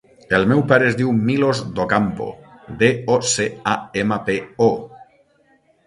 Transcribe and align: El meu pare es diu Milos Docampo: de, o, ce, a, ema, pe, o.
El 0.35 0.45
meu 0.51 0.61
pare 0.71 0.87
es 0.91 0.95
diu 1.01 1.11
Milos 1.27 1.61
Docampo: 1.81 2.31
de, 2.83 2.91
o, 3.17 3.21
ce, 3.35 3.49
a, 3.75 3.79
ema, 4.05 4.23
pe, 4.31 4.43
o. 4.71 4.75